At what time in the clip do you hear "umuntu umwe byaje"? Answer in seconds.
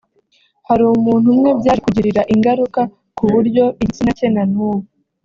0.85-1.79